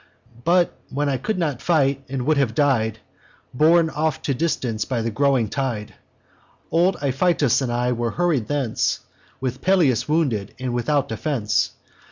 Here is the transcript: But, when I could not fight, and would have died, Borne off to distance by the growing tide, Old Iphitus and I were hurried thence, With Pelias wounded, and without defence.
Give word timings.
But, 0.45 0.75
when 0.89 1.09
I 1.09 1.17
could 1.19 1.37
not 1.37 1.61
fight, 1.61 2.03
and 2.09 2.25
would 2.25 2.37
have 2.37 2.55
died, 2.55 2.97
Borne 3.53 3.91
off 3.91 4.19
to 4.23 4.33
distance 4.33 4.83
by 4.83 5.03
the 5.03 5.11
growing 5.11 5.47
tide, 5.47 5.93
Old 6.71 6.97
Iphitus 7.03 7.61
and 7.61 7.71
I 7.71 7.91
were 7.91 8.09
hurried 8.09 8.47
thence, 8.47 9.01
With 9.39 9.61
Pelias 9.61 10.09
wounded, 10.09 10.55
and 10.59 10.73
without 10.73 11.07
defence. 11.07 11.73